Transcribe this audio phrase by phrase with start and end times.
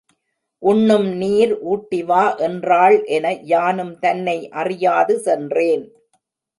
[0.63, 5.85] உண்ணும் நீர் ஊட்டிவா என்றாள் என, யானும் தன்னை அறியாது சென்றேன்.